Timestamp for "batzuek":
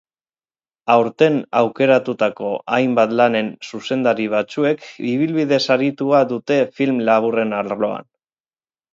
4.35-4.87